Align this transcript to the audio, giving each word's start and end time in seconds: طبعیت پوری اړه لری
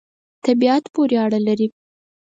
طبعیت 0.45 0.83
پوری 0.93 1.15
اړه 1.25 1.39
لری 1.47 1.67